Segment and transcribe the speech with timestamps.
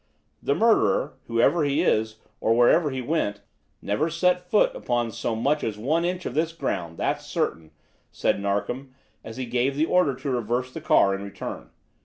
[0.41, 3.41] "The murderer, whoever he is or wherever he went,
[3.83, 7.69] never set foot upon so much as one inch of this ground, that's certain,"
[8.11, 11.69] said Narkom, as he gave the order to reverse the car and return.